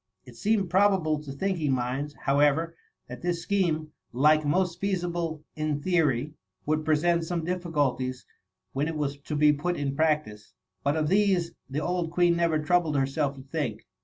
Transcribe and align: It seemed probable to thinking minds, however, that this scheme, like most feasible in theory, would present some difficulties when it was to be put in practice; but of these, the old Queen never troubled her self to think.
It 0.25 0.35
seemed 0.35 0.67
probable 0.71 1.21
to 1.21 1.31
thinking 1.31 1.73
minds, 1.73 2.15
however, 2.23 2.75
that 3.07 3.21
this 3.21 3.43
scheme, 3.43 3.91
like 4.11 4.43
most 4.43 4.79
feasible 4.79 5.43
in 5.55 5.79
theory, 5.79 6.33
would 6.65 6.83
present 6.83 7.23
some 7.23 7.45
difficulties 7.45 8.25
when 8.73 8.87
it 8.87 8.95
was 8.97 9.19
to 9.19 9.35
be 9.35 9.53
put 9.53 9.77
in 9.77 9.95
practice; 9.95 10.55
but 10.83 10.95
of 10.97 11.07
these, 11.07 11.51
the 11.69 11.81
old 11.81 12.09
Queen 12.09 12.35
never 12.35 12.57
troubled 12.57 12.97
her 12.97 13.05
self 13.05 13.35
to 13.35 13.43
think. 13.43 13.85